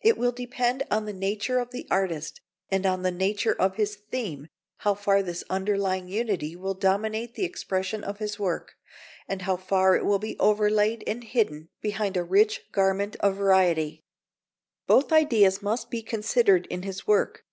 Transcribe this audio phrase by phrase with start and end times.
[0.00, 3.96] It will depend on the nature of the artist and on the nature of his
[3.96, 4.46] theme
[4.76, 8.76] how far this underlying unity will dominate the expression in his work;
[9.26, 14.04] and how far it will be overlaid and hidden behind a rich garment of variety.
[14.86, 17.44] But both ideas must be considered in his work.